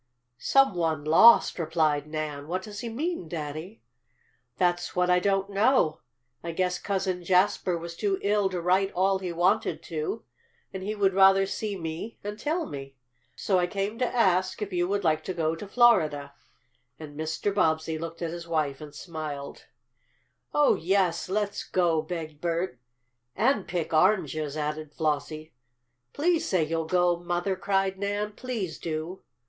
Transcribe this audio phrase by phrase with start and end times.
[0.39, 2.47] "Some one lost!" replied Nan.
[2.47, 3.83] "What does he mean, Daddy?"
[4.57, 5.99] "That's what I don't know.
[6.43, 10.25] I guess Cousin Jasper was too ill to write all he wanted to,
[10.73, 12.95] and he would rather see me and tell me.
[13.35, 16.33] So I came to ask if you would like to go to Florida,"
[16.97, 17.53] and Mr.
[17.53, 19.67] Bobbsey looked at his wife and smiled.
[20.51, 21.29] "Oh, yes!
[21.29, 22.79] Let's go!" begged Bert.
[23.35, 25.53] "And pick oranges!" added Flossie.
[26.11, 28.31] "Please say you'll go, Mother!" cried Nan.
[28.31, 29.21] "Please do!"